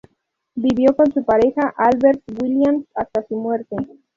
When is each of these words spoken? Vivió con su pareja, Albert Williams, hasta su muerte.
Vivió 0.55 0.95
con 0.95 1.13
su 1.13 1.23
pareja, 1.23 1.75
Albert 1.77 2.23
Williams, 2.41 2.87
hasta 2.95 3.21
su 3.27 3.35
muerte. 3.35 3.75